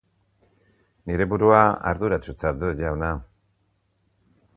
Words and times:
Nire 1.09 1.27
burua 1.33 1.59
arduratsutzat 1.91 2.59
dut, 2.65 2.77
jauna. 2.81 3.11